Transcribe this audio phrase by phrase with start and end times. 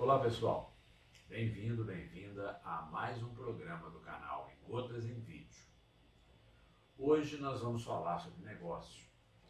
[0.00, 0.74] Olá pessoal,
[1.28, 5.62] bem-vindo, bem-vinda a mais um programa do canal Em Gotas em Vídeo.
[6.96, 9.04] Hoje nós vamos falar sobre negócio,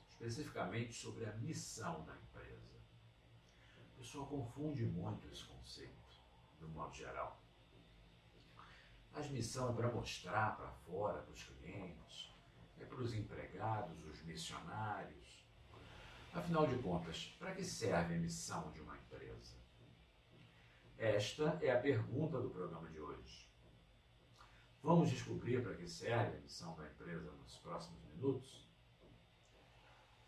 [0.09, 2.81] especificamente sobre a missão da empresa.
[3.95, 6.19] O pessoal confunde muito esse conceito,
[6.59, 7.41] do modo geral.
[9.15, 12.35] As missão é para mostrar para fora, para os clientes,
[12.81, 15.47] é para os empregados, os missionários.
[16.35, 19.61] Afinal de contas, para que serve a missão de uma empresa?
[21.01, 23.49] Esta é a pergunta do programa de hoje.
[24.83, 28.69] Vamos descobrir para que serve a missão da empresa nos próximos minutos?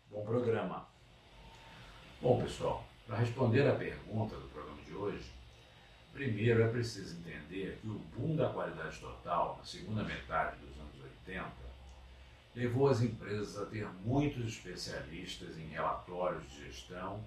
[0.09, 0.89] Bom programa.
[2.19, 5.31] Bom, pessoal, para responder à pergunta do programa de hoje,
[6.11, 10.99] primeiro é preciso entender que o boom da qualidade total, na segunda metade dos anos
[11.27, 11.51] 80,
[12.55, 17.23] levou as empresas a ter muitos especialistas em relatórios de gestão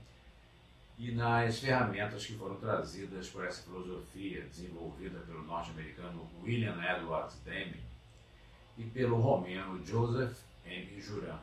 [0.99, 7.85] e nas ferramentas que foram trazidas por essa filosofia desenvolvida pelo norte-americano William Edwards Deming
[8.79, 11.01] e pelo romeno Joseph M.
[11.01, 11.39] Juran,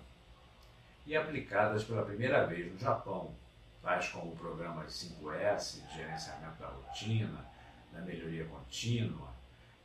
[1.06, 3.34] e aplicadas pela primeira vez no Japão,
[3.82, 7.46] tais como o programa 5S, de gerenciamento da rotina,
[7.92, 9.30] da melhoria contínua,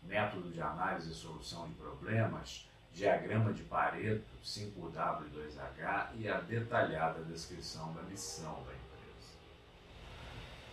[0.03, 7.92] método de análise e solução de problemas, diagrama de Pareto, 5W2H e a detalhada descrição
[7.92, 8.88] da missão da empresa.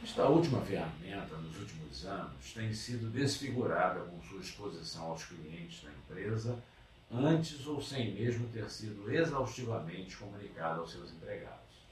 [0.05, 5.89] Esta última ferramenta, nos últimos anos, tem sido desfigurada com sua exposição aos clientes da
[5.89, 6.59] empresa,
[7.11, 11.87] antes ou sem mesmo ter sido exaustivamente comunicada aos seus empregados.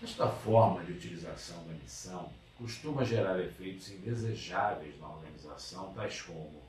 [0.00, 6.62] Esta forma de utilização da missão costuma gerar efeitos indesejáveis na organização, tais como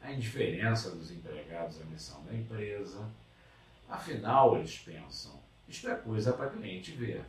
[0.00, 3.06] a indiferença dos empregados à missão da empresa.
[3.86, 7.22] Afinal, eles pensam, isto é coisa para cliente ver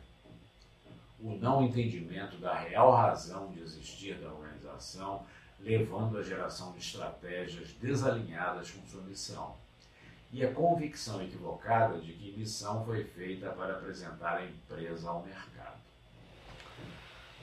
[1.20, 5.24] o não entendimento da real razão de existir da organização,
[5.60, 9.56] levando à geração de estratégias desalinhadas com sua missão,
[10.32, 15.80] e a convicção equivocada de que missão foi feita para apresentar a empresa ao mercado.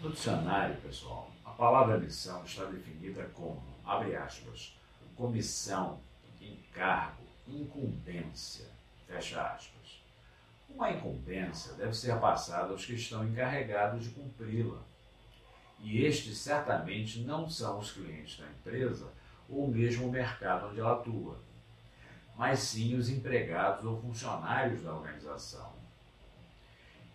[0.02, 4.78] No dicionário, pessoal, a palavra missão está definida como, abre aspas,
[5.16, 6.00] comissão,
[6.42, 8.66] encargo, incumbência,
[9.08, 10.03] fecha aspas.
[10.69, 14.81] Uma incumbência deve ser passada aos que estão encarregados de cumpri-la.
[15.79, 19.12] E estes certamente não são os clientes da empresa
[19.50, 21.38] ou mesmo o mercado onde ela atua,
[22.35, 25.73] mas sim os empregados ou funcionários da organização.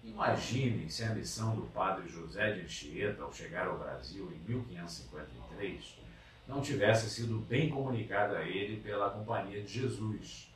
[0.04, 5.98] Imaginem se a missão do padre José de Anchieta ao chegar ao Brasil em 1553
[6.46, 10.48] não tivesse sido bem comunicada a ele pela Companhia de Jesus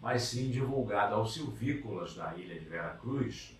[0.00, 3.54] mas sim divulgada aos silvícolas da ilha de Veracruz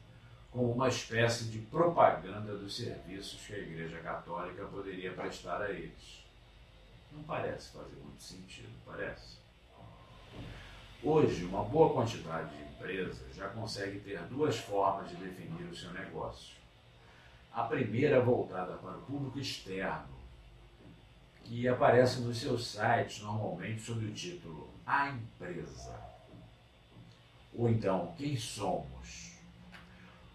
[0.51, 6.25] como uma espécie de propaganda dos serviços que a Igreja Católica poderia prestar a eles.
[7.13, 9.39] Não parece fazer muito sentido, parece?
[11.03, 15.93] Hoje, uma boa quantidade de empresas já consegue ter duas formas de definir o seu
[15.93, 16.57] negócio.
[17.53, 20.21] A primeira voltada para o público externo,
[21.45, 26.20] que aparece nos seus sites normalmente sob o título A Empresa
[27.55, 29.39] ou então quem somos,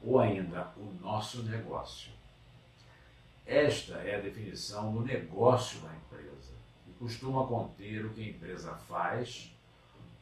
[0.01, 2.11] ou ainda o nosso negócio.
[3.45, 6.53] Esta é a definição do negócio da empresa.
[6.87, 9.55] E costuma conter o que a empresa faz,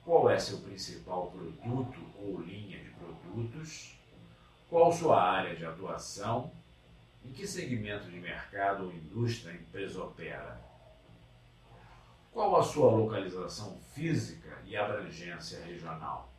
[0.03, 3.97] qual é seu principal produto ou linha de produtos,
[4.69, 6.51] qual sua área de atuação,
[7.23, 10.61] em que segmento de mercado ou indústria a empresa opera,
[12.33, 16.32] qual a sua localização física e abrangência regional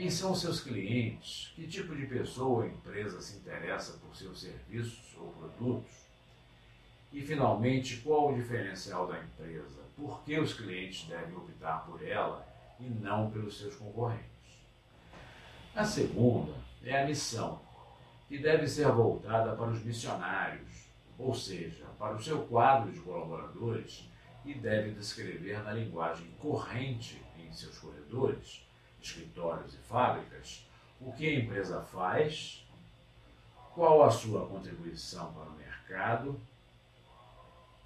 [0.00, 1.52] quem são seus clientes?
[1.54, 5.92] Que tipo de pessoa ou empresa se interessa por seus serviços ou produtos?
[7.12, 9.82] E, finalmente, qual o diferencial da empresa?
[9.94, 12.48] Por que os clientes devem optar por ela
[12.80, 14.24] e não pelos seus concorrentes?
[15.76, 17.60] A segunda é a missão,
[18.26, 20.86] que deve ser voltada para os missionários,
[21.18, 24.08] ou seja, para o seu quadro de colaboradores
[24.46, 28.69] e deve descrever na linguagem corrente em seus corredores
[29.08, 30.66] escritórios e fábricas,
[31.00, 32.66] o que a empresa faz,
[33.74, 36.40] qual a sua contribuição para o mercado,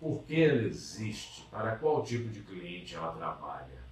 [0.01, 3.83] por que ela existe, para qual tipo de cliente ela trabalha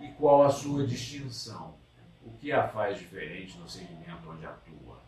[0.00, 1.74] e qual a sua distinção,
[2.24, 5.00] o que a faz diferente no segmento onde atua.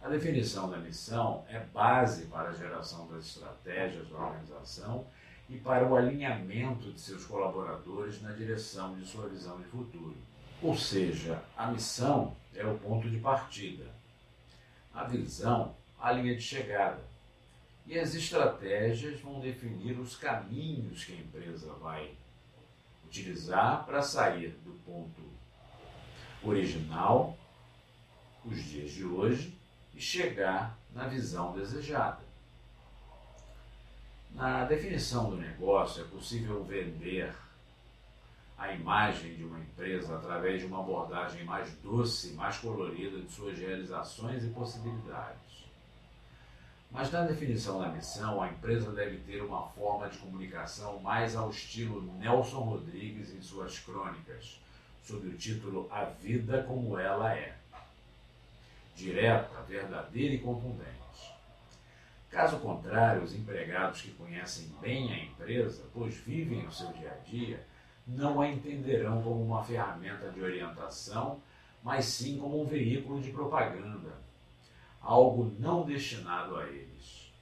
[0.00, 5.06] A definição da missão é base para a geração das estratégias da organização
[5.48, 10.16] e para o alinhamento de seus colaboradores na direção de sua visão de futuro.
[10.62, 13.96] Ou seja, a missão é o ponto de partida.
[14.92, 17.00] a visão, a linha de chegada.
[17.86, 22.10] E as estratégias vão definir os caminhos que a empresa vai
[23.06, 25.22] utilizar para sair do ponto
[26.42, 27.38] original,
[28.44, 29.56] os dias de hoje,
[29.94, 32.27] e chegar na visão desejada.
[34.34, 37.32] Na definição do negócio, é possível vender
[38.56, 43.56] a imagem de uma empresa através de uma abordagem mais doce, mais colorida de suas
[43.58, 45.64] realizações e possibilidades.
[46.90, 51.50] Mas na definição da missão, a empresa deve ter uma forma de comunicação mais ao
[51.50, 54.58] estilo Nelson Rodrigues em suas crônicas,
[55.04, 57.56] sob o título A Vida Como Ela É.
[58.96, 60.98] Direta, verdadeira e contundente.
[62.38, 67.28] Caso contrário, os empregados que conhecem bem a empresa, pois vivem o seu dia a
[67.28, 67.66] dia,
[68.06, 71.42] não a entenderão como uma ferramenta de orientação,
[71.82, 74.12] mas sim como um veículo de propaganda,
[75.00, 77.32] algo não destinado a eles.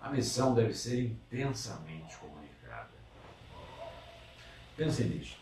[0.00, 2.90] A missão deve ser intensamente comunicada.
[4.76, 5.38] Pense nisto.